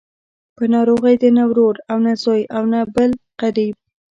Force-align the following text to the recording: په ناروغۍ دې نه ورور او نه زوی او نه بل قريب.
په 0.55 0.63
ناروغۍ 0.73 1.15
دې 1.21 1.29
نه 1.37 1.43
ورور 1.49 1.75
او 1.91 1.97
نه 2.05 2.13
زوی 2.23 2.41
او 2.55 2.63
نه 2.73 2.79
بل 2.95 3.11
قريب. 3.41 3.75